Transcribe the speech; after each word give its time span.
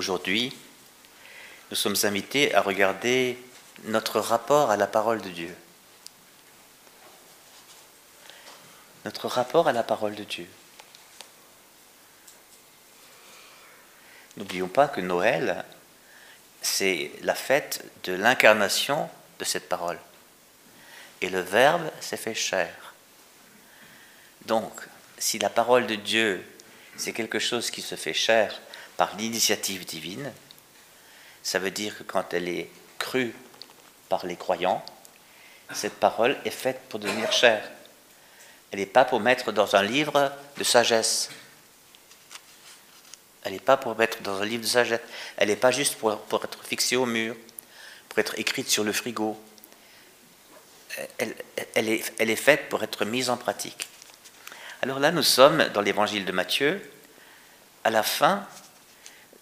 Aujourd'hui, 0.00 0.56
nous 1.68 1.76
sommes 1.76 1.96
invités 2.04 2.54
à 2.54 2.62
regarder 2.62 3.36
notre 3.84 4.18
rapport 4.18 4.70
à 4.70 4.78
la 4.78 4.86
parole 4.86 5.20
de 5.20 5.28
Dieu. 5.28 5.54
Notre 9.04 9.28
rapport 9.28 9.68
à 9.68 9.72
la 9.72 9.82
parole 9.82 10.14
de 10.14 10.24
Dieu. 10.24 10.46
N'oublions 14.38 14.68
pas 14.68 14.88
que 14.88 15.02
Noël, 15.02 15.66
c'est 16.62 17.12
la 17.20 17.34
fête 17.34 17.84
de 18.04 18.14
l'incarnation 18.14 19.10
de 19.38 19.44
cette 19.44 19.68
parole. 19.68 19.98
Et 21.20 21.28
le 21.28 21.40
Verbe 21.40 21.90
s'est 22.00 22.16
fait 22.16 22.34
chair. 22.34 22.94
Donc, 24.46 24.72
si 25.18 25.38
la 25.38 25.50
parole 25.50 25.86
de 25.86 25.96
Dieu, 25.96 26.42
c'est 26.96 27.12
quelque 27.12 27.38
chose 27.38 27.70
qui 27.70 27.82
se 27.82 27.96
fait 27.96 28.14
chair 28.14 28.58
par 29.00 29.16
l'initiative 29.16 29.86
divine, 29.86 30.30
ça 31.42 31.58
veut 31.58 31.70
dire 31.70 31.96
que 31.96 32.02
quand 32.02 32.34
elle 32.34 32.50
est 32.50 32.68
crue 32.98 33.34
par 34.10 34.26
les 34.26 34.36
croyants, 34.36 34.84
cette 35.72 35.94
parole 35.94 36.36
est 36.44 36.50
faite 36.50 36.82
pour 36.90 37.00
devenir 37.00 37.32
chair. 37.32 37.66
Elle 38.70 38.80
n'est 38.80 38.84
pas 38.84 39.06
pour 39.06 39.20
mettre 39.20 39.52
dans 39.52 39.74
un 39.74 39.82
livre 39.82 40.30
de 40.58 40.64
sagesse. 40.64 41.30
Elle 43.42 43.54
n'est 43.54 43.58
pas 43.58 43.78
pour 43.78 43.96
mettre 43.96 44.20
dans 44.20 44.42
un 44.42 44.44
livre 44.44 44.64
de 44.64 44.68
sagesse. 44.68 45.00
Elle 45.38 45.48
n'est 45.48 45.56
pas 45.56 45.70
juste 45.70 45.94
pour, 45.94 46.20
pour, 46.24 46.44
être 46.44 46.62
fixée 46.62 46.96
au 46.96 47.06
mur, 47.06 47.34
pour 48.10 48.18
être 48.18 48.38
écrite 48.38 48.68
sur 48.68 48.84
le 48.84 48.92
frigo. 48.92 49.42
Elle, 51.16 51.88
est, 51.88 52.12
elle 52.18 52.28
est 52.28 52.36
faite 52.36 52.68
pour 52.68 52.82
être 52.82 53.06
mise 53.06 53.30
en 53.30 53.38
pratique. 53.38 53.88
Alors 54.82 54.98
là, 54.98 55.10
nous 55.10 55.22
sommes 55.22 55.68
dans 55.68 55.80
l'évangile 55.80 56.26
de 56.26 56.32
Matthieu, 56.32 56.82
à 57.82 57.88
la 57.88 58.02
fin 58.02 58.46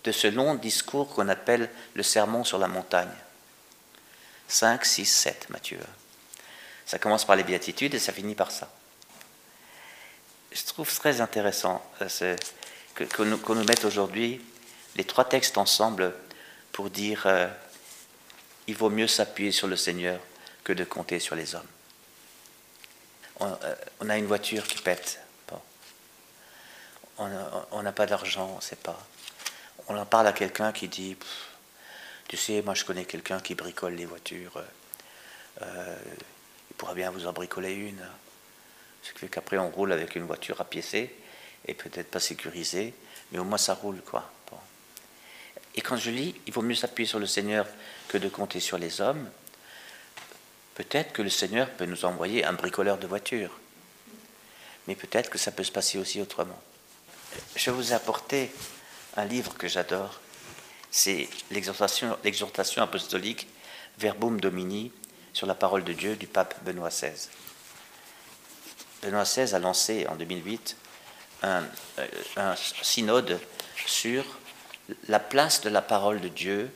de 0.04 0.12
ce 0.12 0.26
long 0.26 0.54
discours 0.54 1.08
qu'on 1.14 1.28
appelle 1.28 1.70
le 1.94 2.02
sermon 2.02 2.44
sur 2.44 2.58
la 2.58 2.68
montagne. 2.68 3.12
5, 4.48 4.84
6, 4.84 5.04
7, 5.04 5.50
Matthieu. 5.50 5.78
Ça 6.86 6.98
commence 6.98 7.26
par 7.26 7.36
les 7.36 7.44
béatitudes 7.44 7.94
et 7.94 7.98
ça 7.98 8.12
finit 8.12 8.34
par 8.34 8.50
ça. 8.50 8.70
Je 10.52 10.62
trouve 10.64 10.92
très 10.94 11.20
intéressant 11.20 11.84
euh, 12.00 12.36
qu'on 13.14 13.24
nous, 13.26 13.40
nous, 13.46 13.64
mette 13.64 13.84
aujourd'hui 13.84 14.40
les 14.96 15.04
trois 15.04 15.26
textes 15.26 15.58
ensemble 15.58 16.14
pour 16.72 16.88
dire 16.88 17.24
euh, 17.26 17.46
il 18.66 18.74
vaut 18.74 18.88
mieux 18.88 19.06
s'appuyer 19.06 19.52
sur 19.52 19.66
le 19.66 19.76
Seigneur 19.76 20.18
que 20.64 20.72
de 20.72 20.84
compter 20.84 21.18
sur 21.18 21.34
les 21.34 21.54
hommes. 21.54 21.66
On, 23.40 23.46
euh, 23.46 24.08
a 24.08 24.16
une 24.16 24.26
voiture 24.26 24.66
qui 24.66 24.78
pète. 24.78 25.20
On 27.18 27.82
n'a 27.82 27.92
pas 27.92 28.06
d'argent, 28.06 28.48
on 28.52 28.56
ne 28.56 28.62
sait 28.62 28.76
pas 28.76 28.96
on 29.88 29.96
en 29.96 30.06
parle 30.06 30.26
à 30.26 30.32
quelqu'un 30.32 30.72
qui 30.72 30.88
dit 30.88 31.16
Tu 32.28 32.36
sais, 32.36 32.62
moi 32.62 32.74
je 32.74 32.84
connais 32.84 33.04
quelqu'un 33.04 33.40
qui 33.40 33.54
bricole 33.54 33.94
les 33.94 34.06
voitures, 34.06 34.62
euh, 35.62 35.96
il 36.70 36.76
pourra 36.76 36.94
bien 36.94 37.10
vous 37.10 37.26
en 37.26 37.32
bricoler 37.32 37.72
une. 37.72 38.06
Ce 39.02 39.12
qui 39.12 39.20
fait 39.20 39.28
qu'après 39.28 39.58
on 39.58 39.70
roule 39.70 39.92
avec 39.92 40.16
une 40.16 40.24
voiture 40.24 40.60
apiécée 40.60 41.14
et 41.66 41.74
peut-être 41.74 42.10
pas 42.10 42.20
sécurisée, 42.20 42.94
mais 43.32 43.38
au 43.38 43.44
moins 43.44 43.58
ça 43.58 43.74
roule 43.74 44.00
quoi. 44.02 44.30
Et 45.74 45.80
quand 45.80 45.96
je 45.96 46.10
lis 46.10 46.34
Il 46.46 46.52
vaut 46.52 46.62
mieux 46.62 46.74
s'appuyer 46.74 47.06
sur 47.06 47.20
le 47.20 47.26
Seigneur 47.26 47.64
que 48.08 48.18
de 48.18 48.28
compter 48.28 48.58
sur 48.58 48.78
les 48.78 49.00
hommes. 49.00 49.30
Peut-être 50.74 51.12
que 51.12 51.22
le 51.22 51.30
Seigneur 51.30 51.70
peut 51.70 51.86
nous 51.86 52.04
envoyer 52.04 52.44
un 52.44 52.52
bricoleur 52.52 52.98
de 52.98 53.06
voiture, 53.06 53.50
mais 54.86 54.96
peut-être 54.96 55.30
que 55.30 55.38
ça 55.38 55.52
peut 55.52 55.64
se 55.64 55.72
passer 55.72 55.98
aussi 55.98 56.20
autrement. 56.20 56.60
Je 57.54 57.70
vous 57.70 57.92
ai 57.92 57.94
apporté 57.94 58.50
un 59.18 59.24
livre 59.24 59.56
que 59.56 59.66
j'adore, 59.66 60.20
c'est 60.92 61.28
l'exhortation, 61.50 62.16
apostolique 62.76 63.48
Verbum 63.98 64.40
Domini 64.40 64.92
sur 65.32 65.46
la 65.46 65.56
parole 65.56 65.82
de 65.82 65.92
Dieu 65.92 66.14
du 66.14 66.28
pape 66.28 66.54
Benoît 66.64 66.88
XVI. 66.88 67.28
Benoît 69.02 69.24
XVI 69.24 69.54
a 69.54 69.58
lancé 69.58 70.06
en 70.06 70.14
2008 70.14 70.76
un, 71.42 71.64
euh, 71.98 72.06
un 72.36 72.54
synode 72.56 73.40
sur 73.86 74.24
la 75.08 75.18
place 75.18 75.62
de 75.62 75.68
la 75.68 75.82
parole 75.82 76.20
de 76.20 76.28
Dieu 76.28 76.70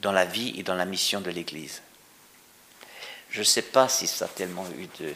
dans 0.00 0.12
la 0.12 0.24
vie 0.24 0.54
et 0.56 0.62
dans 0.62 0.74
la 0.76 0.84
mission 0.84 1.20
de 1.20 1.30
l'Église. 1.30 1.82
Je 3.30 3.40
ne 3.40 3.44
sais 3.44 3.62
pas 3.62 3.88
si 3.88 4.06
ça 4.06 4.26
a 4.26 4.28
tellement 4.28 4.66
eu 4.78 4.86
de, 5.00 5.12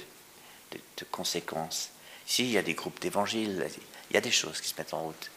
conséquences. 1.13 1.91
Si, 2.27 2.43
il 2.43 2.51
y 2.51 2.59
a 2.59 2.63
des 2.63 2.75
groupes 2.75 2.99
d'évangiles, 2.99 3.65
il 4.11 4.15
y 4.15 4.17
a 4.17 4.21
des 4.21 4.33
choses 4.33 4.61
qui 4.61 4.69
se 4.69 4.75
mettent 4.77 4.93
en 4.93 5.03
route. 5.03 5.31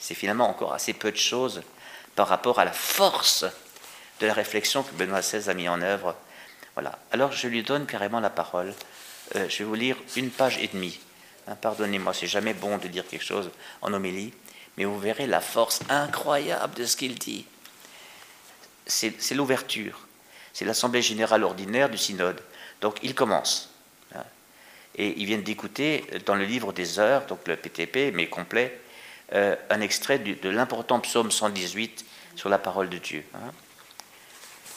C'est 0.00 0.14
finalement 0.14 0.48
encore 0.48 0.72
assez 0.72 0.94
peu 0.94 1.12
de 1.12 1.16
choses 1.16 1.62
par 2.16 2.26
rapport 2.26 2.58
à 2.58 2.64
la 2.64 2.72
force 2.72 3.44
de 4.20 4.26
la 4.26 4.34
réflexion 4.34 4.82
que 4.82 4.92
Benoît 4.94 5.20
XVI 5.20 5.48
a 5.48 5.54
mis 5.54 5.68
en 5.68 5.80
œuvre. 5.82 6.16
Voilà. 6.74 6.98
Alors 7.12 7.32
je 7.32 7.46
lui 7.46 7.62
donne 7.62 7.86
carrément 7.86 8.20
la 8.20 8.30
parole. 8.30 8.74
Euh, 9.36 9.48
je 9.48 9.58
vais 9.58 9.64
vous 9.64 9.74
lire 9.74 9.96
une 10.16 10.30
page 10.30 10.58
et 10.58 10.68
demie. 10.68 10.98
Hein, 11.46 11.56
Pardonnez-moi, 11.60 12.14
c'est 12.14 12.26
jamais 12.26 12.54
bon 12.54 12.78
de 12.78 12.88
dire 12.88 13.06
quelque 13.06 13.24
chose 13.24 13.50
en 13.82 13.92
homélie, 13.92 14.32
mais 14.76 14.84
vous 14.84 14.98
verrez 14.98 15.26
la 15.26 15.40
force 15.40 15.80
incroyable 15.88 16.74
de 16.74 16.86
ce 16.86 16.96
qu'il 16.96 17.18
dit. 17.18 17.44
C'est 18.86 19.34
l'ouverture. 19.34 20.06
C'est 20.52 20.64
l'Assemblée 20.64 21.02
générale 21.02 21.44
ordinaire 21.44 21.90
du 21.90 21.98
synode. 21.98 22.40
Donc 22.80 22.96
il 23.02 23.14
commence. 23.14 23.68
Hein. 24.14 24.24
et 24.96 25.20
ils 25.20 25.26
viennent 25.26 25.44
d'écouter 25.44 26.04
dans 26.26 26.34
le 26.34 26.44
livre 26.44 26.72
des 26.72 26.98
heures, 26.98 27.26
donc 27.26 27.46
le 27.46 27.56
PTP, 27.56 28.12
mais 28.12 28.28
complet, 28.28 28.80
euh, 29.32 29.54
un 29.70 29.80
extrait 29.80 30.18
de 30.18 30.48
l'important 30.48 30.98
psaume 31.00 31.30
118 31.30 32.04
sur 32.34 32.48
la 32.48 32.58
parole 32.58 32.88
de 32.88 32.98
Dieu. 32.98 33.24
Hein. 33.34 33.52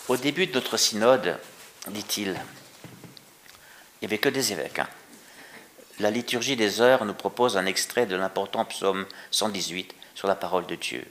Au 0.07 0.17
début 0.17 0.47
de 0.47 0.53
notre 0.53 0.77
synode, 0.77 1.39
dit-il, 1.89 2.29
il 2.29 4.03
n'y 4.03 4.05
avait 4.05 4.19
que 4.19 4.29
des 4.29 4.51
évêques. 4.51 4.79
Hein. 4.79 4.87
La 5.99 6.11
liturgie 6.11 6.55
des 6.55 6.81
heures 6.81 7.05
nous 7.05 7.13
propose 7.13 7.57
un 7.57 7.65
extrait 7.65 8.05
de 8.05 8.15
l'important 8.15 8.65
psaume 8.65 9.05
118 9.31 9.95
sur 10.13 10.27
la 10.27 10.35
parole 10.35 10.65
de 10.65 10.75
Dieu. 10.75 11.03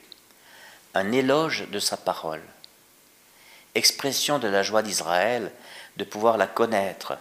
Un 0.95 1.11
éloge 1.11 1.69
de 1.71 1.79
sa 1.79 1.97
parole, 1.97 2.43
expression 3.75 4.39
de 4.39 4.49
la 4.49 4.63
joie 4.63 4.83
d'Israël 4.83 5.51
de 5.97 6.05
pouvoir 6.05 6.37
la 6.37 6.47
connaître, 6.47 7.17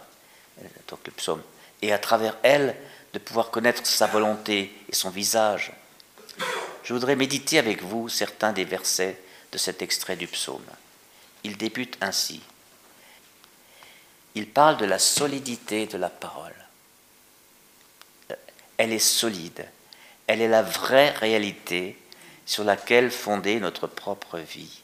donc 0.88 1.00
le 1.04 1.12
psaume, 1.12 1.42
et 1.80 1.92
à 1.92 1.98
travers 1.98 2.36
elle 2.42 2.76
de 3.12 3.18
pouvoir 3.18 3.50
connaître 3.50 3.86
sa 3.86 4.06
volonté 4.06 4.72
et 4.88 4.94
son 4.94 5.10
visage, 5.10 5.72
je 6.84 6.92
voudrais 6.92 7.16
méditer 7.16 7.58
avec 7.58 7.82
vous 7.82 8.08
certains 8.08 8.52
des 8.52 8.64
versets 8.64 9.20
de 9.52 9.58
cet 9.58 9.82
extrait 9.82 10.16
du 10.16 10.26
psaume. 10.26 10.64
Il 11.44 11.56
débute 11.56 11.96
ainsi. 12.00 12.40
Il 14.34 14.48
parle 14.48 14.78
de 14.78 14.84
la 14.84 14.98
solidité 14.98 15.86
de 15.86 15.98
la 15.98 16.08
parole. 16.08 16.54
Elle 18.78 18.92
est 18.92 18.98
solide. 18.98 19.68
Elle 20.26 20.40
est 20.40 20.48
la 20.48 20.62
vraie 20.62 21.10
réalité 21.10 21.98
sur 22.46 22.64
laquelle 22.64 23.10
fonder 23.10 23.60
notre 23.60 23.86
propre 23.86 24.38
vie. 24.38 24.82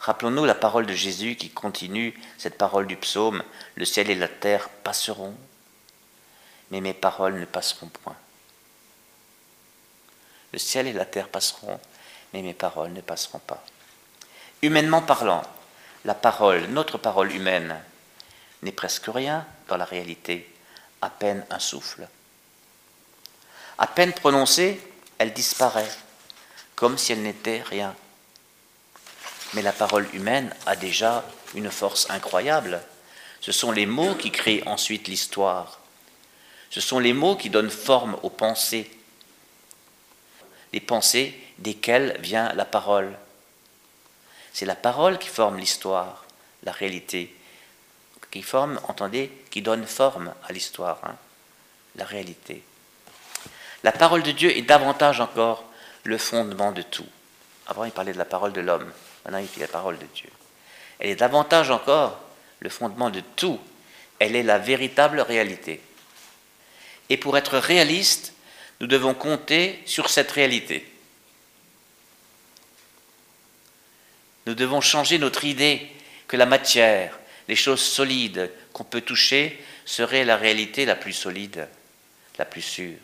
Rappelons-nous 0.00 0.44
la 0.44 0.54
parole 0.54 0.86
de 0.86 0.94
Jésus 0.94 1.36
qui 1.36 1.50
continue 1.50 2.18
cette 2.38 2.58
parole 2.58 2.86
du 2.86 2.96
psaume, 2.96 3.42
le 3.76 3.84
ciel 3.84 4.10
et 4.10 4.14
la 4.14 4.28
terre 4.28 4.68
passeront, 4.68 5.34
mais 6.70 6.80
mes 6.80 6.94
paroles 6.94 7.38
ne 7.38 7.44
passeront 7.44 7.88
point. 7.88 8.16
Le 10.52 10.58
ciel 10.58 10.86
et 10.86 10.92
la 10.92 11.04
terre 11.04 11.28
passeront, 11.28 11.80
mais 12.32 12.42
mes 12.42 12.54
paroles 12.54 12.92
ne 12.92 13.00
passeront 13.00 13.38
pas. 13.38 13.64
Humainement 14.60 15.02
parlant, 15.02 15.42
la 16.04 16.14
parole, 16.14 16.66
notre 16.66 16.98
parole 16.98 17.32
humaine, 17.32 17.76
n'est 18.62 18.72
presque 18.72 19.06
rien 19.06 19.46
dans 19.68 19.76
la 19.76 19.84
réalité, 19.84 20.48
à 21.00 21.10
peine 21.10 21.44
un 21.50 21.58
souffle. 21.58 22.06
À 23.78 23.86
peine 23.86 24.12
prononcée, 24.12 24.80
elle 25.18 25.32
disparaît, 25.32 25.90
comme 26.76 26.98
si 26.98 27.12
elle 27.12 27.22
n'était 27.22 27.62
rien. 27.62 27.94
Mais 29.54 29.62
la 29.62 29.72
parole 29.72 30.08
humaine 30.14 30.54
a 30.66 30.76
déjà 30.76 31.24
une 31.54 31.70
force 31.70 32.08
incroyable. 32.10 32.80
Ce 33.40 33.52
sont 33.52 33.72
les 33.72 33.86
mots 33.86 34.14
qui 34.14 34.30
créent 34.30 34.62
ensuite 34.66 35.08
l'histoire. 35.08 35.80
Ce 36.70 36.80
sont 36.80 36.98
les 36.98 37.12
mots 37.12 37.36
qui 37.36 37.50
donnent 37.50 37.70
forme 37.70 38.16
aux 38.22 38.30
pensées 38.30 38.90
les 40.72 40.80
pensées 40.80 41.38
desquelles 41.58 42.16
vient 42.20 42.52
la 42.54 42.64
parole. 42.64 43.12
C'est 44.52 44.66
la 44.66 44.74
parole 44.74 45.18
qui 45.18 45.28
forme 45.28 45.58
l'histoire, 45.58 46.24
la 46.64 46.72
réalité, 46.72 47.34
qui 48.30 48.42
forme, 48.42 48.80
entendez, 48.88 49.30
qui 49.50 49.62
donne 49.62 49.86
forme 49.86 50.32
à 50.48 50.52
l'histoire, 50.52 51.00
hein, 51.04 51.16
la 51.96 52.04
réalité. 52.04 52.62
La 53.84 53.92
parole 53.92 54.22
de 54.22 54.32
Dieu 54.32 54.56
est 54.56 54.62
davantage 54.62 55.20
encore 55.20 55.64
le 56.04 56.18
fondement 56.18 56.72
de 56.72 56.82
tout. 56.82 57.06
Avant, 57.66 57.84
il 57.84 57.92
parlait 57.92 58.12
de 58.12 58.18
la 58.18 58.24
parole 58.24 58.52
de 58.52 58.60
l'homme, 58.60 58.90
maintenant, 59.24 59.38
il 59.38 59.46
dit 59.46 59.60
la 59.60 59.68
parole 59.68 59.98
de 59.98 60.06
Dieu. 60.14 60.30
Elle 60.98 61.10
est 61.10 61.16
davantage 61.16 61.70
encore 61.70 62.18
le 62.60 62.70
fondement 62.70 63.10
de 63.10 63.20
tout. 63.20 63.60
Elle 64.18 64.36
est 64.36 64.42
la 64.42 64.58
véritable 64.58 65.20
réalité. 65.20 65.82
Et 67.10 67.16
pour 67.16 67.36
être 67.36 67.58
réaliste, 67.58 68.32
nous 68.82 68.88
devons 68.88 69.14
compter 69.14 69.80
sur 69.86 70.10
cette 70.10 70.32
réalité. 70.32 70.84
Nous 74.44 74.54
devons 74.54 74.80
changer 74.80 75.20
notre 75.20 75.44
idée 75.44 75.88
que 76.26 76.36
la 76.36 76.46
matière, 76.46 77.16
les 77.46 77.54
choses 77.54 77.80
solides 77.80 78.50
qu'on 78.72 78.82
peut 78.82 79.00
toucher, 79.00 79.64
serait 79.84 80.24
la 80.24 80.36
réalité 80.36 80.84
la 80.84 80.96
plus 80.96 81.12
solide, 81.12 81.68
la 82.38 82.44
plus 82.44 82.60
sûre. 82.60 82.98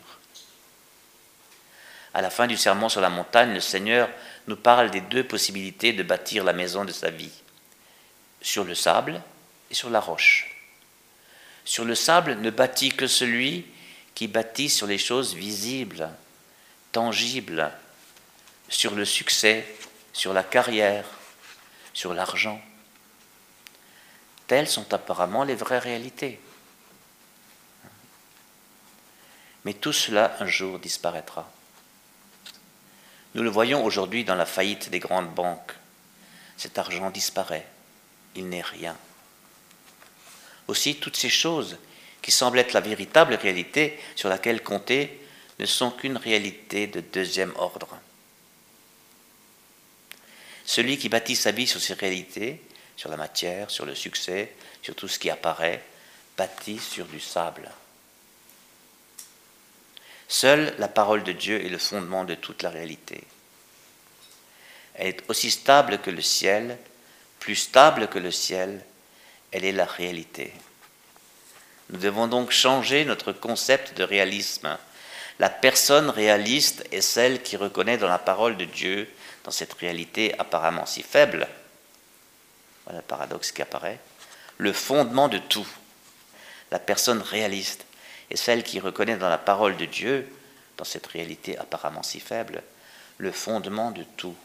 À 2.13 2.21
la 2.21 2.29
fin 2.29 2.45
du 2.45 2.57
sermon 2.57 2.89
sur 2.89 2.99
la 2.99 3.09
montagne, 3.09 3.53
le 3.53 3.61
Seigneur 3.61 4.09
nous 4.47 4.57
parle 4.57 4.91
des 4.91 5.01
deux 5.01 5.23
possibilités 5.23 5.93
de 5.93 6.03
bâtir 6.03 6.43
la 6.43 6.51
maison 6.51 6.83
de 6.83 6.91
sa 6.91 7.09
vie, 7.09 7.31
sur 8.41 8.65
le 8.65 8.75
sable 8.75 9.21
et 9.71 9.75
sur 9.75 9.89
la 9.89 10.01
roche. 10.01 10.57
Sur 11.63 11.85
le 11.85 11.95
sable 11.95 12.35
ne 12.41 12.49
bâtit 12.49 12.91
que 12.91 13.07
celui 13.07 13.65
qui 14.19 14.27
bâtit 14.27 14.67
sur 14.67 14.85
les 14.85 14.97
choses 14.97 15.33
visibles, 15.33 16.09
tangibles, 16.91 17.71
sur 18.67 18.93
le 18.93 19.05
succès, 19.05 19.65
sur 20.11 20.33
la 20.33 20.43
carrière, 20.43 21.05
sur 21.93 22.13
l'argent. 22.13 22.61
Telles 24.45 24.67
sont 24.67 24.93
apparemment 24.93 25.45
les 25.45 25.55
vraies 25.55 25.79
réalités. 25.79 26.37
Mais 29.63 29.73
tout 29.73 29.93
cela 29.93 30.35
un 30.41 30.47
jour 30.47 30.79
disparaîtra. 30.79 31.49
Nous 33.35 33.43
le 33.43 33.49
voyons 33.49 33.85
aujourd'hui 33.85 34.25
dans 34.25 34.35
la 34.35 34.45
faillite 34.45 34.89
des 34.89 34.99
grandes 34.99 35.33
banques. 35.33 35.75
Cet 36.57 36.77
argent 36.77 37.09
disparaît. 37.09 37.65
Il 38.35 38.49
n'est 38.49 38.63
rien. 38.63 38.97
Aussi, 40.67 40.97
toutes 40.97 41.15
ces 41.15 41.29
choses 41.29 41.77
qui 42.21 42.31
semblent 42.31 42.59
être 42.59 42.73
la 42.73 42.81
véritable 42.81 43.35
réalité 43.35 43.99
sur 44.15 44.29
laquelle 44.29 44.63
compter 44.63 45.19
ne 45.59 45.65
sont 45.65 45.91
qu'une 45.91 46.17
réalité 46.17 46.87
de 46.87 47.01
deuxième 47.01 47.53
ordre. 47.57 47.97
Celui 50.65 50.97
qui 50.97 51.09
bâtit 51.09 51.35
sa 51.35 51.51
vie 51.51 51.67
sur 51.67 51.81
ces 51.81 51.93
réalités, 51.93 52.61
sur 52.95 53.09
la 53.09 53.17
matière, 53.17 53.71
sur 53.71 53.85
le 53.85 53.95
succès, 53.95 54.53
sur 54.81 54.95
tout 54.95 55.07
ce 55.07 55.19
qui 55.19 55.29
apparaît, 55.29 55.83
bâtit 56.37 56.79
sur 56.79 57.05
du 57.05 57.19
sable. 57.19 57.71
Seule 60.27 60.75
la 60.77 60.87
parole 60.87 61.23
de 61.23 61.31
Dieu 61.31 61.65
est 61.65 61.69
le 61.69 61.79
fondement 61.79 62.23
de 62.23 62.35
toute 62.35 62.61
la 62.61 62.69
réalité. 62.69 63.23
Elle 64.93 65.07
est 65.07 65.29
aussi 65.29 65.49
stable 65.49 65.99
que 65.99 66.11
le 66.11 66.21
ciel, 66.21 66.77
plus 67.39 67.55
stable 67.55 68.07
que 68.07 68.19
le 68.19 68.31
ciel, 68.31 68.85
elle 69.51 69.65
est 69.65 69.71
la 69.71 69.85
réalité. 69.85 70.53
Nous 71.89 71.99
devons 71.99 72.27
donc 72.27 72.51
changer 72.51 73.05
notre 73.05 73.31
concept 73.31 73.97
de 73.97 74.03
réalisme. 74.03 74.77
La 75.39 75.49
personne 75.49 76.09
réaliste 76.09 76.85
est 76.91 77.01
celle 77.01 77.41
qui 77.41 77.57
reconnaît 77.57 77.97
dans 77.97 78.09
la 78.09 78.19
parole 78.19 78.57
de 78.57 78.65
Dieu, 78.65 79.09
dans 79.43 79.51
cette 79.51 79.73
réalité 79.73 80.37
apparemment 80.37 80.85
si 80.85 81.01
faible, 81.01 81.47
voilà 82.85 82.99
le 82.99 83.05
paradoxe 83.05 83.51
qui 83.51 83.61
apparaît, 83.61 83.99
le 84.57 84.73
fondement 84.73 85.29
de 85.29 85.37
tout. 85.37 85.67
La 86.71 86.79
personne 86.79 87.21
réaliste 87.21 87.85
et 88.29 88.37
celle 88.37 88.63
qui 88.63 88.79
reconnaît 88.79 89.17
dans 89.17 89.29
la 89.29 89.37
parole 89.37 89.77
de 89.77 89.85
Dieu, 89.85 90.27
dans 90.77 90.83
cette 90.83 91.07
réalité 91.07 91.57
apparemment 91.57 92.03
si 92.03 92.19
faible, 92.19 92.61
le 93.17 93.31
fondement 93.31 93.91
de 93.91 94.03
tout. 94.17 94.35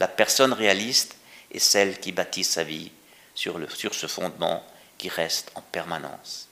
La 0.00 0.08
personne 0.08 0.52
réaliste 0.52 1.16
est 1.52 1.58
celle 1.58 1.98
qui 1.98 2.12
bâtit 2.12 2.44
sa 2.44 2.64
vie 2.64 2.90
sur, 3.34 3.58
sur 3.72 3.94
ce 3.94 4.06
fondement 4.06 4.64
qui 4.98 5.08
reste 5.08 5.50
en 5.54 5.62
permanence. 5.62 6.48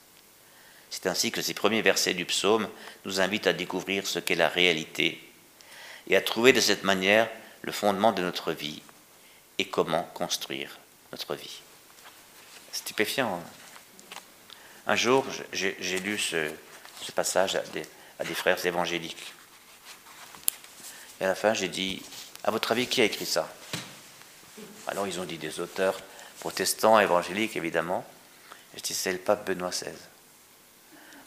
C'est 0.89 1.07
ainsi 1.07 1.31
que 1.31 1.41
ces 1.41 1.53
premiers 1.53 1.81
versets 1.81 2.13
du 2.13 2.25
psaume 2.25 2.69
nous 3.05 3.19
invitent 3.19 3.47
à 3.47 3.53
découvrir 3.53 4.07
ce 4.07 4.19
qu'est 4.19 4.35
la 4.35 4.49
réalité 4.49 5.21
et 6.07 6.15
à 6.15 6.21
trouver 6.21 6.53
de 6.53 6.61
cette 6.61 6.83
manière 6.83 7.29
le 7.61 7.71
fondement 7.71 8.13
de 8.13 8.23
notre 8.23 8.53
vie 8.53 8.81
et 9.57 9.67
comment 9.67 10.03
construire 10.13 10.79
notre 11.11 11.35
vie. 11.35 11.59
Stupéfiant. 12.71 13.35
Hein 13.35 13.49
un 14.87 14.95
jour, 14.95 15.25
j'ai 15.51 15.99
lu 15.99 16.17
ce, 16.17 16.49
passage 17.13 17.55
à 17.55 18.23
des, 18.23 18.33
frères 18.33 18.65
évangéliques. 18.65 19.33
Et 21.19 21.25
à 21.25 21.27
la 21.27 21.35
fin, 21.35 21.53
j'ai 21.53 21.67
dit, 21.67 22.01
à 22.45 22.51
votre 22.51 22.71
avis, 22.71 22.87
qui 22.87 23.01
a 23.01 23.03
écrit 23.03 23.25
ça? 23.25 23.49
Alors 24.87 25.05
ils 25.05 25.19
ont 25.19 25.25
dit 25.25 25.37
des 25.37 25.59
auteurs 25.59 25.99
protestants, 26.39 26.99
évangéliques, 26.99 27.57
évidemment. 27.57 28.05
Je 28.77 28.81
dis, 28.81 28.93
c'est 28.93 29.11
le 29.11 29.17
pape 29.17 29.45
Benoît 29.47 29.71
XVI. 29.71 29.91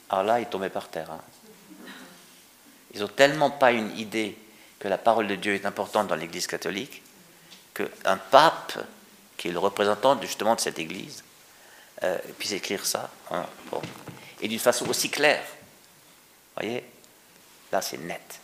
Alors 0.09 0.25
là, 0.25 0.41
ils 0.41 0.47
tombaient 0.47 0.71
par 0.71 0.89
terre. 0.89 1.11
Hein. 1.11 1.21
Ils 2.95 3.01
n'ont 3.01 3.09
tellement 3.09 3.51
pas 3.51 3.73
une 3.73 3.97
idée 3.99 4.37
que 4.79 4.89
la 4.89 4.99
parole 4.99 5.27
de 5.27 5.35
Dieu 5.35 5.55
est 5.55 5.67
importante 5.67 6.07
dans 6.07 6.15
l'Église 6.15 6.47
catholique, 6.47 7.03
qu'un 7.75 8.17
pape, 8.17 8.79
qui 9.37 9.49
est 9.49 9.53
le 9.53 9.59
représentant 9.59 10.21
justement 10.21 10.55
de 10.55 10.61
cette 10.61 10.79
Église, 10.79 11.25
euh, 12.03 12.19
puisse 12.39 12.53
écrire 12.53 12.87
ça. 12.87 13.11
Hein, 13.31 13.45
Et 14.41 14.49
d'une 14.49 14.59
façon 14.59 14.89
aussi 14.89 15.11
claire. 15.11 15.43
Vous 15.45 16.63
voyez? 16.63 16.85
Là, 17.73 17.83
c'est 17.83 17.99
net. 17.99 18.41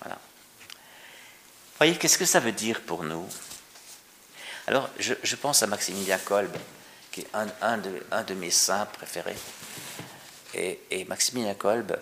Voilà. 0.00 0.16
Vous 0.16 1.78
voyez, 1.78 1.96
qu'est-ce 1.96 2.18
que 2.18 2.26
ça 2.26 2.40
veut 2.40 2.52
dire 2.52 2.80
pour 2.82 3.04
nous? 3.04 3.26
Alors, 4.66 4.90
je, 4.98 5.36
pense 5.36 5.62
à 5.62 5.66
Maximilien 5.66 6.18
Kolb, 6.18 6.54
qui 7.12 7.20
est 7.20 7.28
un, 7.32 7.78
de, 7.78 8.34
mes 8.34 8.50
saints 8.50 8.86
préférés. 8.86 9.36
Et, 10.54 11.04
Maximilien 11.06 11.54
Kolb, 11.54 11.98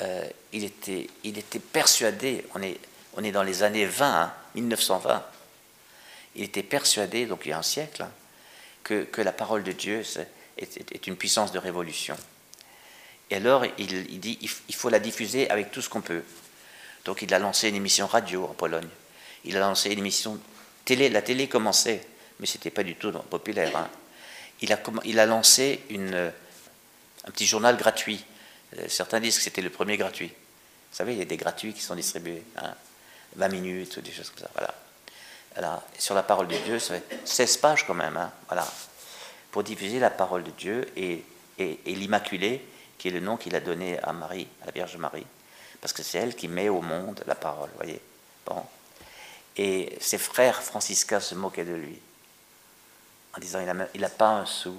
euh, 0.00 0.24
il, 0.52 0.64
était, 0.64 1.58
persuadé, 1.72 2.44
on 2.54 2.62
est, 2.62 2.78
on 3.14 3.24
est 3.24 3.32
dans 3.32 3.42
les 3.42 3.62
années 3.62 3.86
20, 3.86 4.32
1920, 4.54 5.14
hein, 5.14 5.24
il 6.36 6.44
était 6.44 6.62
persuadé, 6.62 7.26
donc 7.26 7.40
il 7.44 7.50
y 7.50 7.52
a 7.52 7.58
un 7.58 7.62
siècle, 7.62 8.02
hein, 8.02 8.10
que, 8.84 9.20
la 9.20 9.32
parole 9.32 9.62
de 9.62 9.72
Dieu 9.72 10.02
est, 10.58 11.06
une 11.06 11.16
puissance 11.16 11.52
de 11.52 11.58
révolution. 11.58 12.16
Et 13.30 13.36
alors, 13.36 13.64
il, 13.78 14.20
dit 14.20 14.38
il 14.68 14.74
faut 14.74 14.88
la 14.88 14.98
diffuser 14.98 15.48
avec 15.50 15.70
tout 15.70 15.82
ce 15.82 15.88
qu'on 15.88 16.00
peut. 16.00 16.24
Donc, 17.04 17.22
il 17.22 17.32
a 17.32 17.38
lancé 17.38 17.68
une 17.68 17.76
émission 17.76 18.06
radio 18.06 18.44
en 18.44 18.54
Pologne. 18.54 18.88
Il 19.44 19.56
a 19.56 19.60
lancé 19.60 19.90
une 19.90 19.98
émission 19.98 20.38
télé. 20.84 21.08
La 21.08 21.22
télé 21.22 21.48
commençait, 21.48 22.04
mais 22.38 22.46
ce 22.46 22.58
n'était 22.58 22.70
pas 22.70 22.82
du 22.82 22.96
tout 22.96 23.12
populaire. 23.12 23.76
Hein. 23.76 23.88
Il, 24.62 24.72
a, 24.72 25.26
lancé 25.26 25.82
une, 25.88 26.32
un 27.26 27.30
petit 27.30 27.46
journal 27.46 27.76
gratuit. 27.76 28.24
Euh, 28.78 28.88
certains 28.88 29.20
disent 29.20 29.38
que 29.38 29.42
c'était 29.42 29.62
le 29.62 29.70
premier 29.70 29.96
gratuit. 29.96 30.28
Vous 30.28 30.96
savez, 30.96 31.12
il 31.12 31.18
y 31.18 31.22
a 31.22 31.26
des 31.26 31.36
gratuits 31.36 31.72
qui 31.72 31.80
sont 31.80 31.94
distribués. 31.94 32.42
20 33.36 33.46
hein. 33.46 33.48
minutes, 33.48 33.98
des 34.00 34.12
choses 34.12 34.30
comme 34.30 34.40
ça. 34.40 34.50
Voilà 34.54 34.74
sur 35.98 36.14
la 36.14 36.22
parole 36.22 36.48
de 36.48 36.56
Dieu, 36.56 36.78
ça 36.78 36.94
fait 36.94 37.20
16 37.24 37.56
pages 37.58 37.86
quand 37.86 37.94
même, 37.94 38.16
hein, 38.16 38.32
voilà, 38.48 38.66
pour 39.50 39.62
diffuser 39.62 39.98
la 39.98 40.10
parole 40.10 40.44
de 40.44 40.50
Dieu 40.50 40.86
et, 40.96 41.24
et, 41.58 41.78
l'Immaculée, 41.86 42.64
qui 42.98 43.08
est 43.08 43.10
le 43.10 43.20
nom 43.20 43.36
qu'il 43.36 43.54
a 43.54 43.60
donné 43.60 43.98
à 44.00 44.12
Marie, 44.12 44.48
à 44.62 44.66
la 44.66 44.72
Vierge 44.72 44.96
Marie, 44.96 45.26
parce 45.80 45.92
que 45.92 46.02
c'est 46.02 46.18
elle 46.18 46.34
qui 46.34 46.48
met 46.48 46.68
au 46.68 46.80
monde 46.80 47.22
la 47.26 47.34
parole, 47.34 47.70
voyez. 47.76 48.00
Bon. 48.46 48.62
Et 49.56 49.96
ses 50.00 50.18
frères 50.18 50.62
franciscains 50.62 51.20
se 51.20 51.34
moquaient 51.34 51.64
de 51.64 51.74
lui, 51.74 51.98
en 53.36 53.40
disant 53.40 53.60
il 53.60 54.00
n'a 54.00 54.06
a 54.06 54.10
pas 54.10 54.30
un 54.30 54.46
sou, 54.46 54.76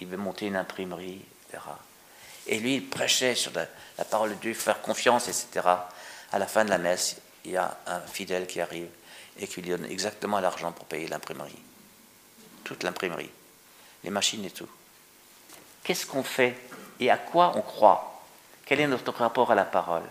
il 0.00 0.06
veut 0.06 0.16
monter 0.16 0.46
une 0.46 0.56
imprimerie, 0.56 1.22
etc. 1.48 1.62
Et 2.46 2.58
lui, 2.58 2.76
il 2.76 2.88
prêchait 2.88 3.34
sur 3.34 3.52
la, 3.52 3.66
la 3.96 4.04
parole 4.04 4.30
de 4.30 4.34
Dieu, 4.34 4.54
faire 4.54 4.82
confiance, 4.82 5.28
etc. 5.28 5.66
À 6.32 6.38
la 6.38 6.46
fin 6.46 6.64
de 6.64 6.70
la 6.70 6.78
messe, 6.78 7.16
il 7.44 7.52
y 7.52 7.56
a 7.56 7.76
un 7.86 8.00
fidèle 8.00 8.46
qui 8.46 8.60
arrive 8.60 8.88
et 9.38 9.46
qui 9.46 9.62
lui 9.62 9.70
donne 9.70 9.86
exactement 9.86 10.40
l'argent 10.40 10.72
pour 10.72 10.84
payer 10.86 11.08
l'imprimerie. 11.08 11.58
Toute 12.64 12.82
l'imprimerie, 12.82 13.30
les 14.02 14.10
machines 14.10 14.44
et 14.44 14.50
tout. 14.50 14.68
Qu'est-ce 15.82 16.06
qu'on 16.06 16.22
fait 16.22 16.56
et 17.00 17.10
à 17.10 17.18
quoi 17.18 17.52
on 17.56 17.62
croit? 17.62 18.22
Quel 18.64 18.80
est 18.80 18.86
notre 18.86 19.12
rapport 19.12 19.52
à 19.52 19.54
la 19.54 19.64
parole? 19.64 20.08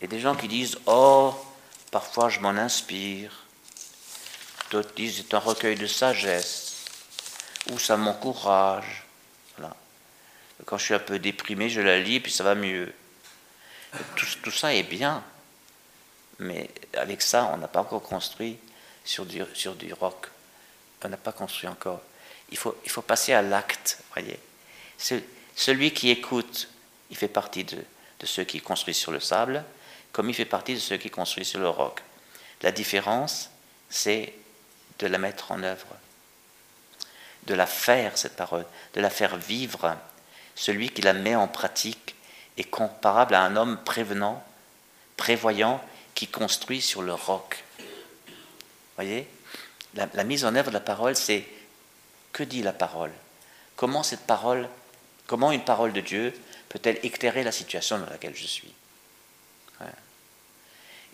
Et 0.00 0.06
des 0.06 0.20
gens 0.20 0.34
qui 0.34 0.48
disent 0.48 0.78
Oh, 0.86 1.34
parfois 1.90 2.28
je 2.28 2.40
m'en 2.40 2.50
inspire. 2.50 3.44
D'autres 4.72 4.94
disent 4.94 5.18
C'est 5.18 5.34
un 5.34 5.38
recueil 5.38 5.76
de 5.76 5.86
sagesse. 5.86 6.86
Ou 7.70 7.78
ça 7.78 7.96
m'encourage. 7.96 9.04
Quand 10.64 10.78
je 10.78 10.84
suis 10.84 10.94
un 10.94 11.00
peu 11.00 11.18
déprimé, 11.18 11.68
je 11.68 11.80
la 11.80 11.98
lis, 11.98 12.20
puis 12.20 12.30
ça 12.30 12.44
va 12.44 12.54
mieux. 12.54 12.92
tout 14.14 14.50
ça 14.50 14.72
est 14.72 14.84
bien. 14.84 15.22
Mais 16.38 16.70
avec 16.94 17.20
ça, 17.20 17.50
on 17.52 17.58
n'a 17.58 17.68
pas 17.68 17.80
encore 17.80 18.02
construit 18.02 18.58
sur 19.04 19.26
du, 19.26 19.42
sur 19.54 19.76
roc. 20.00 20.28
On 21.04 21.08
n'a 21.08 21.16
pas 21.16 21.32
construit 21.32 21.68
encore. 21.68 22.00
Il 22.50 22.56
faut, 22.56 22.76
il 22.84 22.90
faut 22.90 23.02
passer 23.02 23.32
à 23.32 23.42
l'acte, 23.42 23.98
voyez. 24.14 24.38
Celui 25.56 25.92
qui 25.92 26.10
écoute, 26.10 26.68
il 27.10 27.16
fait 27.16 27.28
partie 27.28 27.64
de, 27.64 27.78
de 28.20 28.26
ceux 28.26 28.44
qui 28.44 28.60
construisent 28.60 28.98
sur 28.98 29.10
le 29.10 29.20
sable, 29.20 29.64
comme 30.12 30.30
il 30.30 30.34
fait 30.34 30.44
partie 30.44 30.74
de 30.74 30.78
ceux 30.78 30.96
qui 30.96 31.10
construisent 31.10 31.48
sur 31.48 31.60
le 31.60 31.68
roc. 31.68 32.00
La 32.62 32.70
différence, 32.70 33.50
c'est 33.90 34.32
de 34.98 35.06
la 35.06 35.18
mettre 35.18 35.52
en 35.52 35.62
œuvre, 35.62 35.86
de 37.46 37.54
la 37.54 37.66
faire, 37.66 38.16
cette 38.16 38.36
parole, 38.36 38.66
de 38.94 39.00
la 39.00 39.10
faire 39.10 39.36
vivre. 39.36 39.96
Celui 40.54 40.90
qui 40.90 41.02
la 41.02 41.12
met 41.12 41.34
en 41.34 41.48
pratique 41.48 42.14
est 42.56 42.64
comparable 42.64 43.34
à 43.34 43.42
un 43.42 43.56
homme 43.56 43.78
prévenant, 43.84 44.44
prévoyant 45.16 45.82
qui 46.14 46.28
construit 46.28 46.82
sur 46.82 47.02
le 47.02 47.14
roc. 47.14 47.64
Voyez 48.96 49.26
la, 49.94 50.08
la 50.14 50.24
mise 50.24 50.44
en 50.44 50.54
œuvre 50.54 50.68
de 50.68 50.74
la 50.74 50.80
parole, 50.80 51.16
c'est 51.16 51.46
que 52.32 52.42
dit 52.42 52.62
la 52.62 52.72
parole? 52.72 53.12
Comment 53.76 54.02
cette 54.02 54.26
parole, 54.26 54.68
comment 55.26 55.52
une 55.52 55.64
parole 55.64 55.92
de 55.92 56.00
Dieu 56.00 56.34
peut-elle 56.68 56.98
éclairer 57.02 57.42
la 57.44 57.52
situation 57.52 57.98
dans 57.98 58.06
laquelle 58.06 58.36
je 58.36 58.46
suis? 58.46 58.72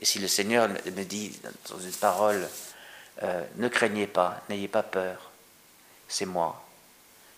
Et 0.00 0.04
si 0.04 0.20
le 0.20 0.28
Seigneur 0.28 0.68
me 0.68 1.02
dit 1.02 1.36
dans 1.68 1.80
une 1.80 1.92
parole, 1.92 2.48
euh, 3.22 3.44
ne 3.56 3.68
craignez 3.68 4.06
pas, 4.06 4.40
n'ayez 4.48 4.68
pas 4.68 4.82
peur, 4.82 5.30
c'est 6.08 6.26
moi. 6.26 6.64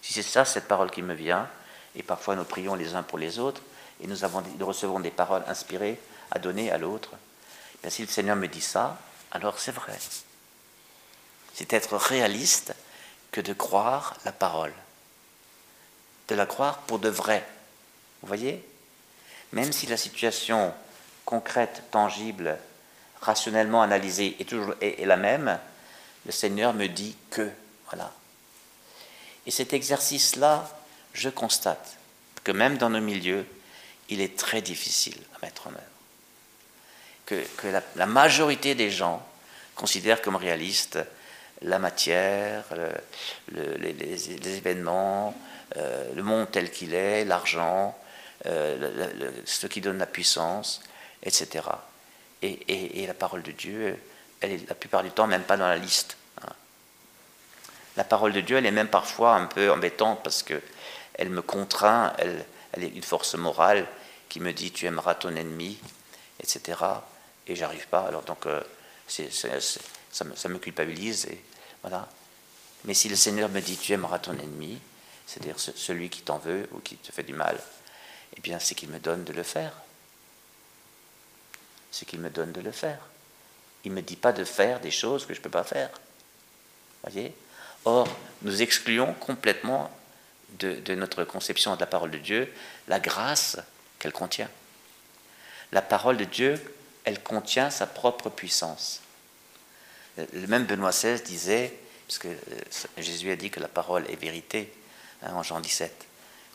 Si 0.03 0.13
c'est 0.13 0.23
ça, 0.23 0.45
cette 0.45 0.69
parole 0.69 0.91
qui 0.91 1.03
me 1.03 1.15
vient, 1.15 1.49
et 1.95 2.03
parfois 2.03 2.37
nous 2.37 2.45
prions 2.45 2.75
les 2.75 2.95
uns 2.95 3.03
pour 3.03 3.19
les 3.19 3.39
autres, 3.39 3.63
et 4.03 4.07
nous, 4.07 4.25
avons, 4.25 4.43
nous 4.59 4.67
recevons 4.67 5.01
des 5.01 5.11
paroles 5.11 5.45
inspirées 5.47 6.01
à 6.31 6.39
donner 6.39 6.71
à 6.71 6.79
l'autre, 6.79 7.11
eh 7.85 7.91
si 7.91 8.03
le 8.03 8.09
Seigneur 8.09 8.37
me 8.37 8.49
dit 8.49 8.61
ça, 8.61 8.99
alors 9.31 9.59
c'est 9.59 9.73
vrai. 9.73 9.99
C'est 11.55 11.73
être 11.73 11.97
réaliste 11.97 12.75
que 13.33 13.41
de 13.41 13.53
croire 13.53 14.17
la 14.25 14.33
parole. 14.33 14.73
De 16.29 16.35
la 16.35 16.47
croire 16.47 16.79
pour 16.79 16.99
de 16.99 17.09
vrai. 17.09 17.47
Vous 18.23 18.29
voyez? 18.29 18.67
Même 19.53 19.73
si 19.73 19.87
la 19.87 19.97
situation 19.97 20.73
concrète, 21.25 21.83
tangible, 21.91 22.57
rationnellement 23.21 23.83
analysée 23.83 24.37
est 24.41 24.49
toujours 24.49 24.75
est, 24.81 25.05
la 25.05 25.17
même, 25.17 25.59
le 26.27 26.33
Seigneur 26.33 26.75
me 26.75 26.87
dit 26.87 27.17
que. 27.31 27.51
Voilà. 27.87 28.13
Et 29.47 29.51
cet 29.51 29.73
exercice-là, 29.73 30.71
je 31.13 31.29
constate 31.29 31.97
que 32.45 32.53
même 32.53 32.79
dans 32.79 32.91
nos 32.91 33.01
milieux, 33.01 33.47
il 34.09 34.21
est 34.21 34.39
très 34.39 34.61
difficile 34.61 35.19
à 35.37 35.45
mettre 35.45 35.67
en 35.67 35.71
œuvre. 35.71 35.81
Que, 37.27 37.69
la, 37.97 38.07
majorité 38.07 38.75
des 38.75 38.91
gens 38.91 39.25
considèrent 39.77 40.21
comme 40.21 40.35
réaliste 40.35 40.99
la 41.63 41.79
matière, 41.79 42.65
les, 43.53 44.57
événements, 44.57 45.35
euh, 45.77 46.13
le 46.15 46.23
monde 46.25 46.51
tel 46.51 46.71
qu'il 46.73 46.95
est, 46.95 47.25
l'argent, 47.25 47.97
euh, 48.47 49.31
ce 49.45 49.67
qui 49.69 49.81
donne 49.81 49.99
la 49.99 50.07
puissance, 50.07 50.81
etc. 51.23 51.65
Et, 52.43 53.07
la 53.07 53.15
parole 53.15 53.43
de 53.43 53.53
Dieu, 53.53 53.97
elle 54.41 54.53
est 54.53 54.69
la 54.69 54.75
plupart 54.75 55.03
du 55.03 55.11
temps 55.11 55.27
même 55.27 55.43
pas 55.43 55.57
dans 55.57 55.69
la 55.69 55.77
liste. 55.77 56.17
Hein. 56.43 56.53
La 57.97 58.05
parole 58.05 58.33
de 58.33 58.41
Dieu, 58.41 58.57
elle 58.57 58.67
est 58.67 58.71
même 58.71 58.89
parfois 58.89 59.35
un 59.35 59.47
peu 59.47 59.71
embêtante 59.71 60.23
parce 60.23 60.43
que 60.43 60.61
elle 61.15 61.31
me 61.31 61.43
contraint, 61.43 62.13
elle, 62.19 62.45
elle 62.73 62.85
est 62.85 62.89
une 62.89 63.03
force 63.03 63.35
morale 63.35 63.87
qui 64.29 64.41
me 64.41 64.53
dit 64.53 64.71
tu 64.71 64.87
aimeras 64.87 65.15
ton 65.15 65.35
ennemi, 65.35 65.79
etc. 66.39 66.79
Et 67.47 67.57
j'arrive 67.57 67.87
pas. 67.89 68.07
Alors 68.07 68.23
donc 68.23 68.47
euh, 68.47 68.63
ça, 69.09 70.25
me, 70.49 70.59
culpabilise. 70.59 71.29
Mais 72.85 72.95
si 72.95 73.09
le 73.09 73.17
Seigneur 73.17 73.49
me 73.49 73.61
dit 73.61 73.77
tu 73.77 73.93
aimeras 73.93 74.19
ton 74.19 74.33
ennemi, 74.33 74.81
c'est-à-dire 75.27 75.59
celui 75.59 76.09
qui 76.09 76.23
t'en 76.23 76.39
veut 76.39 76.69
ou 76.73 76.81
qui 76.81 76.97
te 76.97 77.13
fait 77.13 77.23
du 77.23 77.35
mal, 77.35 77.59
eh 78.37 78.41
bien 78.41 78.59
c'est 78.59 78.75
qu'il 78.75 78.89
me 78.89 78.99
donne 78.99 79.25
de 79.25 79.33
le 79.33 79.43
faire. 79.43 79.73
C'est 81.91 82.07
qu'il 82.07 82.21
me 82.21 82.31
donne 82.31 82.53
de 82.53 82.61
le 82.61 82.73
faire. 82.73 83.01
Il 83.85 83.93
ne 83.93 83.97
me 83.97 84.03
dit 84.03 84.17
pas 84.17 84.33
de 84.33 84.45
faire 84.45 84.81
des 84.81 84.91
choses 84.91 85.27
que 85.27 85.35
je 85.35 85.39
ne 85.39 85.45
peux 85.45 85.51
pas 85.51 85.65
faire. 85.65 85.91
Voyez? 87.03 87.35
Or, 87.85 88.09
nous 88.43 88.63
excluons 88.63 89.15
complètement 89.15 89.91
de, 90.59 90.95
notre 90.95 91.25
conception 91.25 91.75
de 91.75 91.81
la 91.81 91.87
parole 91.87 92.11
de 92.11 92.19
Dieu 92.19 92.53
la 92.89 93.01
grâce 93.01 93.57
qu'elle 93.99 94.13
contient. 94.13 94.51
La 95.73 95.83
parole 95.83 96.17
de 96.17 96.25
Dieu, 96.25 96.61
elle 97.05 97.23
contient 97.23 97.71
sa 97.71 97.87
propre 97.87 98.29
puissance. 98.29 99.01
Le 100.19 100.47
même 100.47 100.65
Benoît 100.65 100.91
XVI 100.91 101.23
disait, 101.23 101.73
puisque 102.07 102.27
euh, 102.27 102.37
Jésus 102.99 103.31
a 103.31 103.37
dit 103.37 103.51
que 103.51 103.61
la 103.61 103.69
parole 103.69 104.05
est 104.11 104.17
vérité, 104.17 104.73
hein, 105.23 105.33
en 105.33 105.43
Jean 105.43 105.61
17, 105.61 106.07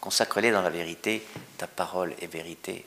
consacre-les 0.01 0.51
dans 0.51 0.61
la 0.61 0.69
vérité, 0.69 1.25
ta 1.57 1.65
parole 1.65 2.13
est 2.21 2.27
vérité. 2.27 2.85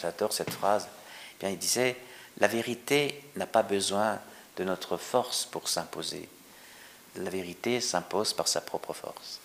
J'adore 0.00 0.32
cette 0.32 0.52
phrase. 0.52 0.88
Eh 1.34 1.40
bien, 1.40 1.50
il 1.50 1.58
disait, 1.58 1.96
la 2.38 2.48
vérité 2.48 3.22
n'a 3.36 3.46
pas 3.46 3.62
besoin 3.62 4.18
de 4.56 4.64
notre 4.64 4.96
force 4.96 5.46
pour 5.46 5.68
s'imposer. 5.68 6.28
La 7.16 7.30
vérité 7.30 7.80
s'impose 7.80 8.32
par 8.32 8.48
sa 8.48 8.60
propre 8.60 8.92
force. 8.92 9.40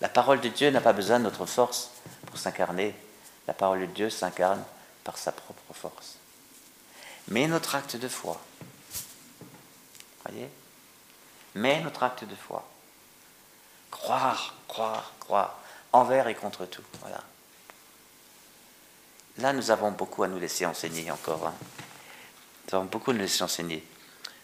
La 0.00 0.08
parole 0.08 0.40
de 0.40 0.48
Dieu 0.48 0.70
n'a 0.70 0.80
pas 0.80 0.92
besoin 0.92 1.18
de 1.18 1.24
notre 1.24 1.46
force 1.46 1.90
pour 2.26 2.38
s'incarner. 2.38 2.94
La 3.46 3.54
parole 3.54 3.80
de 3.80 3.86
Dieu 3.86 4.10
s'incarne 4.10 4.62
par 5.04 5.16
sa 5.16 5.32
propre 5.32 5.72
force. 5.72 6.16
Mais 7.28 7.46
notre 7.46 7.74
acte 7.74 7.96
de 7.96 8.08
foi, 8.08 8.40
voyez 10.24 10.50
Mais 11.54 11.80
notre 11.80 12.02
acte 12.02 12.24
de 12.24 12.34
foi. 12.34 12.68
Croire, 13.90 14.54
croire, 14.68 15.12
croire, 15.20 15.58
envers 15.92 16.28
et 16.28 16.34
contre 16.34 16.66
tout. 16.66 16.82
Voilà. 17.00 17.22
Là, 19.38 19.52
nous 19.52 19.70
avons 19.70 19.92
beaucoup 19.92 20.22
à 20.22 20.28
nous 20.28 20.38
laisser 20.38 20.66
enseigner 20.66 21.10
encore. 21.10 21.46
Hein. 21.46 21.54
Nous 22.68 22.76
avons 22.76 22.84
beaucoup 22.86 23.10
à 23.10 23.14
nous 23.14 23.20
laisser 23.20 23.42
enseigner. 23.42 23.84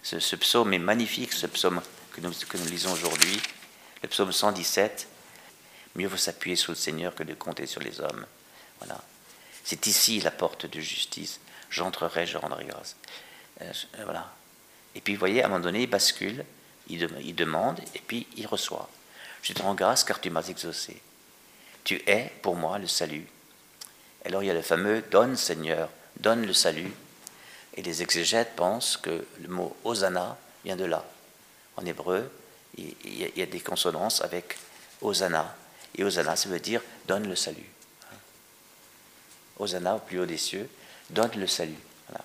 Ce, 0.03 0.37
psaume 0.37 0.73
est 0.73 0.79
magnifique, 0.79 1.33
ce 1.33 1.47
psaume 1.47 1.83
que 2.13 2.21
nous, 2.21 2.33
lisons 2.67 2.93
aujourd'hui, 2.93 3.41
le 4.03 4.09
psaume 4.09 4.33
117. 4.33 5.09
Mieux 5.97 6.09
vaut 6.09 6.17
s'appuyer 6.17 6.57
sur 6.57 6.73
le 6.73 6.77
Seigneur 6.77 7.15
que 7.15 7.23
de 7.23 7.35
compter 7.35 7.67
sur 7.67 7.83
les 7.83 8.01
hommes. 8.01 8.25
Voilà. 8.79 9.03
C'est 9.65 9.87
ici 9.87 10.21
la 10.21 10.31
porte 10.31 10.67
de 10.67 10.81
justice. 10.81 11.41
J'entrerai, 11.69 12.27
je 12.27 12.39
rendrai 12.39 12.65
grâce. 12.65 12.97
Euh, 13.61 13.73
voilà. 14.05 14.33
Et 14.95 15.01
puis, 15.01 15.15
vous 15.15 15.19
voyez, 15.19 15.43
à 15.43 15.47
un 15.47 15.49
moment 15.49 15.61
donné, 15.61 15.83
il 15.83 15.91
bascule, 15.91 16.45
il 16.89 17.35
demande, 17.35 17.81
et 17.95 18.01
puis 18.01 18.27
il 18.37 18.47
reçoit. 18.47 18.89
Je 19.43 19.53
te 19.53 19.63
rends 19.63 19.75
grâce 19.75 20.05
car 20.05 20.21
tu 20.21 20.31
m'as 20.31 20.49
exaucé. 20.49 21.01
Tu 21.85 22.03
es 22.07 22.33
pour 22.43 22.57
moi 22.57 22.79
le 22.79 22.87
salut. 22.87 23.27
Alors 24.25 24.43
il 24.43 24.47
y 24.47 24.51
a 24.51 24.55
le 24.55 24.63
fameux 24.63 25.03
Donne 25.11 25.37
Seigneur, 25.37 25.89
donne 26.21 26.47
le 26.47 26.53
salut. 26.53 26.93
Et 27.75 27.83
les 27.83 28.03
exégètes 28.03 28.57
pensent 28.57 28.97
que 28.97 29.25
le 29.41 29.49
mot 29.49 29.77
Hosanna 29.85 30.37
vient 30.65 30.77
de 30.77 30.85
là. 30.85 31.05
En 31.77 31.87
hébreu, 31.87 32.31
il 32.77 33.37
y 33.37 33.43
a 33.43 33.47
des 33.47 33.61
consonances 33.61 34.21
avec 34.23 34.59
Hosanna. 35.01 35.55
Et 35.97 36.05
Hosanna, 36.05 36.37
ça 36.37 36.49
veut 36.49 36.61
dire 36.61 36.83
donne 37.07 37.29
le 37.29 37.37
salut. 37.37 37.71
Hosanna 39.59 39.97
au 39.97 39.99
plus 39.99 40.21
haut 40.21 40.27
des 40.27 40.39
cieux, 40.39 40.69
donne 41.11 41.33
le 41.37 41.47
salut. 41.47 41.79
Voilà. 42.09 42.25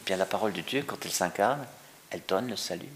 Et 0.00 0.04
bien 0.04 0.16
la 0.16 0.26
parole 0.26 0.52
de 0.52 0.60
Dieu, 0.60 0.82
quand 0.86 1.04
elle 1.04 1.12
s'incarne, 1.12 1.66
elle 2.10 2.22
donne 2.26 2.48
le 2.48 2.56
salut. 2.56 2.88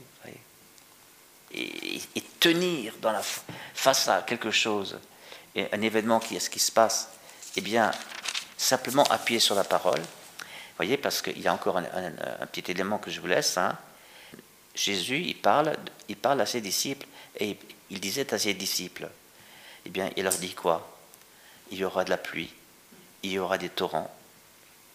Et, 1.52 2.00
tenir 2.38 2.94
dans 3.02 3.12
la, 3.12 3.23
face 3.75 4.09
à 4.09 4.23
quelque 4.23 4.50
chose, 4.50 4.99
un 5.54 5.82
événement 5.82 6.20
qui 6.20 6.37
est 6.37 6.40
ce 6.40 6.49
qui 6.49 6.59
se 6.59 6.73
passe, 6.73 7.11
eh 7.57 7.61
bien, 7.61 7.90
simplement 8.57 9.04
appuyer 9.04 9.40
sur 9.40 9.54
la 9.54 9.64
parole. 9.64 10.00
voyez, 10.76 10.97
parce 10.97 11.23
qu'il 11.23 11.40
y 11.40 11.49
a 11.49 11.52
encore 11.52 11.78
un, 11.78 12.47
petit 12.47 12.71
élément 12.71 12.99
que 12.99 13.11
je 13.11 13.21
vous 13.21 13.26
laisse. 13.26 13.57
Hein. 13.59 13.76
Jésus, 14.75 15.21
il 15.21 15.37
parle, 15.37 15.76
il 16.09 16.16
parle 16.16 16.40
à 16.40 16.47
ses 16.47 16.61
disciples, 16.61 17.07
et 17.38 17.57
il 17.90 18.00
disait 18.00 18.33
à 18.33 18.38
ses 18.38 18.54
disciples, 18.54 19.09
eh 19.87 19.90
bien, 19.90 20.11
il 20.16 20.25
leur 20.25 20.35
dit 20.35 20.54
quoi? 20.54 20.97
Il 21.71 21.78
y 21.78 21.85
aura 21.85 22.04
de 22.04 22.11
la 22.11 22.19
pluie, 22.19 22.52
il 23.23 23.33
y 23.33 23.38
aura 23.38 23.59
des 23.59 23.69
torrents. 23.69 24.14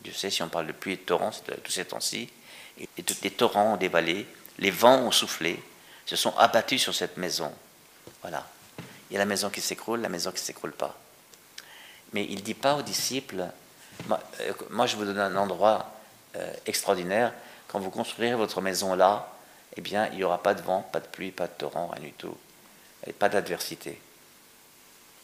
Dieu 0.02 0.14
sait, 0.14 0.30
si 0.30 0.44
on 0.44 0.50
parle 0.50 0.68
de 0.68 0.72
pluie 0.72 0.94
et 0.94 0.98
de 0.98 1.02
torrents, 1.02 1.32
c'est 1.32 1.62
tous 1.64 1.72
ces 1.72 1.86
temps-ci, 1.86 2.30
et 2.78 2.88
des 3.22 3.32
torrents 3.32 3.74
ont 3.74 3.78
dévalé, 3.78 4.28
les 4.60 4.72
vents 4.72 5.00
ont 5.00 5.12
soufflé, 5.12 5.62
se 6.06 6.16
sont 6.16 6.36
abattus 6.38 6.82
sur 6.82 6.94
cette 6.94 7.18
maison. 7.18 7.54
Voilà. 8.22 8.48
Il 9.10 9.14
y 9.14 9.16
a 9.18 9.20
la 9.20 9.26
maison 9.26 9.50
qui 9.50 9.62
s'écroule, 9.62 10.02
la 10.02 10.10
maison 10.10 10.32
qui 10.32 10.40
ne 10.40 10.46
s'écroule 10.46 10.74
pas. 10.74 10.98
Mais 12.14 12.26
il 12.26 12.36
ne 12.36 12.42
dit 12.42 12.54
pas 12.54 12.76
aux 12.76 12.82
disciples, 12.82 13.46
moi, 14.08 14.20
euh, 14.42 14.88
je 14.88 14.96
vous 14.96 15.06
donne 15.06 15.20
un 15.20 15.36
endroit 15.36 15.92
euh, 16.36 16.54
extraordinaire, 16.66 17.34
quand 17.68 17.80
vous 17.80 17.90
construirez 17.90 18.36
votre 18.36 18.62
maison 18.62 18.96
là, 18.96 19.32
eh 19.78 19.82
bien, 19.82 20.08
il 20.12 20.18
n'y 20.18 20.24
aura 20.24 20.42
pas 20.42 20.54
de 20.54 20.62
vent, 20.62 20.82
pas 20.82 21.00
de 21.00 21.08
pluie, 21.08 21.32
pas 21.32 21.48
de 21.48 21.54
torrent, 21.54 21.88
rien 21.88 22.04
du 22.04 22.14
tout, 22.14 22.38
et 23.06 23.14
pas 23.14 23.30
d'adversité. 23.30 24.00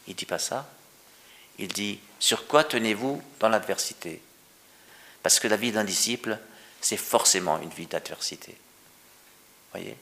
Il 0.07 0.11
ne 0.11 0.15
dit 0.15 0.25
pas 0.25 0.39
ça. 0.39 0.67
Il 1.59 1.67
dit, 1.67 1.99
sur 2.19 2.47
quoi 2.47 2.63
tenez-vous 2.63 3.21
dans 3.39 3.49
l'adversité? 3.49 4.21
Parce 5.21 5.39
que 5.39 5.47
la 5.47 5.57
vie 5.57 5.71
d'un 5.71 5.83
disciple, 5.83 6.39
c'est 6.81 6.97
forcément 6.97 7.61
une 7.61 7.69
vie 7.69 7.85
d'adversité. 7.85 8.57
Voyez? 9.71 9.95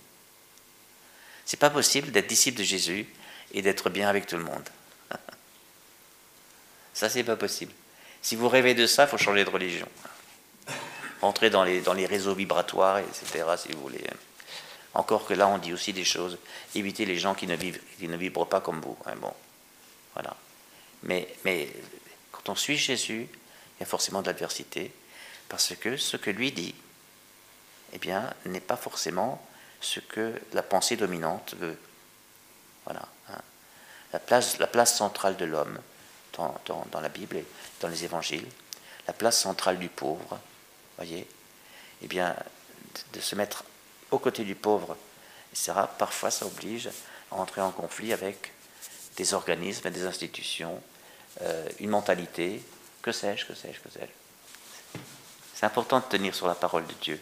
C'est 1.45 1.57
pas 1.57 1.69
possible 1.69 2.11
d'être 2.11 2.27
disciple 2.27 2.59
de 2.59 2.63
Jésus 2.63 3.07
et 3.53 3.61
d'être 3.61 3.89
bien 3.89 4.07
avec 4.07 4.27
tout 4.27 4.37
le 4.37 4.43
monde. 4.43 4.69
Ça, 6.99 7.07
c'est 7.07 7.23
pas 7.23 7.37
possible. 7.37 7.71
Si 8.21 8.35
vous 8.35 8.49
rêvez 8.49 8.73
de 8.73 8.85
ça, 8.85 9.05
il 9.05 9.07
faut 9.07 9.17
changer 9.17 9.45
de 9.45 9.49
religion. 9.49 9.87
Entrer 11.21 11.49
dans 11.49 11.63
les, 11.63 11.79
dans 11.79 11.93
les 11.93 12.05
réseaux 12.05 12.35
vibratoires, 12.35 12.97
etc., 12.97 13.45
si 13.55 13.71
vous 13.71 13.79
voulez. 13.79 14.03
Encore 14.93 15.25
que 15.25 15.33
là, 15.33 15.47
on 15.47 15.59
dit 15.59 15.71
aussi 15.71 15.93
des 15.93 16.03
choses. 16.03 16.37
Évitez 16.75 17.05
les 17.05 17.17
gens 17.17 17.35
qui 17.35 17.47
ne, 17.47 17.55
vivent, 17.55 17.79
qui 17.97 18.09
ne 18.09 18.17
vibrent 18.17 18.49
pas 18.49 18.59
comme 18.59 18.81
vous. 18.81 18.97
Hein, 19.05 19.13
bon. 19.15 19.33
Voilà. 20.13 20.35
Mais, 21.03 21.33
mais 21.45 21.69
quand 22.33 22.49
on 22.49 22.55
suit 22.55 22.75
Jésus, 22.75 23.29
il 23.31 23.79
y 23.79 23.83
a 23.83 23.85
forcément 23.85 24.21
de 24.21 24.27
l'adversité, 24.27 24.91
parce 25.47 25.73
que 25.77 25.95
ce 25.95 26.17
que 26.17 26.31
lui 26.31 26.51
dit, 26.51 26.75
eh 27.93 27.97
bien, 27.97 28.29
n'est 28.43 28.59
pas 28.59 28.75
forcément 28.75 29.41
ce 29.79 30.01
que 30.01 30.33
la 30.51 30.63
pensée 30.63 30.97
dominante 30.97 31.55
veut. 31.61 31.77
Voilà. 32.83 33.07
Hein. 33.29 33.39
La, 34.11 34.19
place, 34.19 34.59
la 34.59 34.67
place 34.67 34.97
centrale 34.97 35.37
de 35.37 35.45
l'homme 35.45 35.79
dans, 36.65 37.01
la 37.01 37.09
Bible 37.09 37.37
et 37.37 37.45
dans 37.81 37.87
les 37.87 38.03
évangiles, 38.03 38.45
la 39.07 39.13
place 39.13 39.39
centrale 39.39 39.79
du 39.79 39.89
pauvre, 39.89 40.39
voyez, 40.97 41.27
eh 42.01 42.07
bien, 42.07 42.35
de, 43.13 43.19
se 43.19 43.35
mettre 43.35 43.63
aux 44.11 44.19
côtés 44.19 44.43
du 44.43 44.55
pauvre, 44.55 44.97
etc., 45.51 45.73
parfois 45.97 46.31
ça 46.31 46.45
oblige 46.45 46.89
à 47.31 47.35
entrer 47.35 47.61
en 47.61 47.71
conflit 47.71 48.13
avec 48.13 48.51
des 49.17 49.33
organismes, 49.33 49.89
des 49.89 50.05
institutions, 50.05 50.81
euh, 51.41 51.67
une 51.79 51.89
mentalité, 51.89 52.63
que 53.01 53.11
sais-je, 53.11 53.45
que 53.45 53.53
sais-je, 53.53 53.79
que 53.79 53.89
sais-je. 53.89 54.99
C'est 55.53 55.65
important 55.65 55.99
de 55.99 56.05
tenir 56.05 56.33
sur 56.33 56.47
la 56.47 56.55
parole 56.55 56.87
de 56.87 56.93
Dieu. 57.01 57.21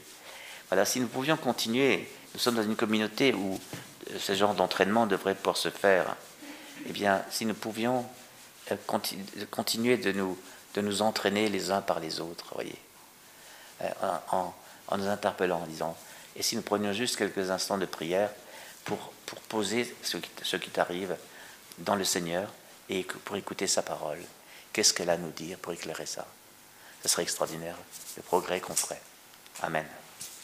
Voilà, 0.69 0.85
si 0.85 0.99
nous 0.99 1.07
pouvions 1.07 1.37
continuer, 1.37 2.07
nous 2.33 2.39
sommes 2.39 2.55
dans 2.55 2.63
une 2.63 2.75
communauté 2.75 3.33
où 3.33 3.59
euh, 4.11 4.19
ce 4.19 4.35
genre 4.35 4.53
d'entraînement 4.53 5.07
devrait 5.07 5.33
pouvoir 5.33 5.57
se 5.57 5.69
faire, 5.69 6.15
eh 6.85 6.91
bien, 6.91 7.23
si 7.31 7.45
nous 7.45 7.53
pouvions 7.55 8.05
continuer 9.49 9.97
de 9.97 10.11
nous, 10.11 10.37
de 10.75 10.81
nous 10.81 11.01
entraîner 11.01 11.49
les 11.49 11.71
uns 11.71 11.81
par 11.81 11.99
les 11.99 12.19
autres, 12.19 12.53
voyez, 12.53 12.79
en, 14.31 14.53
en, 14.89 14.97
nous 14.97 15.07
interpellant, 15.07 15.61
en 15.61 15.67
disant, 15.67 15.97
et 16.35 16.43
si 16.43 16.55
nous 16.55 16.61
prenions 16.61 16.93
juste 16.93 17.15
quelques 17.17 17.49
instants 17.49 17.77
de 17.77 17.85
prière 17.85 18.29
pour, 18.85 19.11
pour 19.25 19.39
poser 19.41 19.95
ce 20.03 20.17
qui, 20.17 20.29
ce 20.43 20.55
qui 20.55 20.69
t'arrive 20.69 21.15
dans 21.79 21.95
le 21.95 22.03
Seigneur 22.03 22.51
et 22.89 23.03
pour 23.03 23.35
écouter 23.35 23.67
sa 23.67 23.81
parole. 23.81 24.19
Qu'est-ce 24.73 24.93
qu'elle 24.93 25.09
a 25.09 25.13
à 25.13 25.17
nous 25.17 25.31
dire 25.31 25.57
pour 25.57 25.73
éclairer 25.73 26.05
ça? 26.05 26.25
Ce 27.03 27.09
serait 27.09 27.23
extraordinaire, 27.23 27.75
le 28.15 28.23
progrès 28.23 28.59
qu'on 28.59 28.75
ferait. 28.75 29.01
Amen. 29.61 29.85